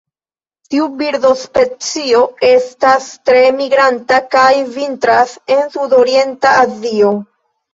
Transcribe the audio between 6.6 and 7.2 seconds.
Azio.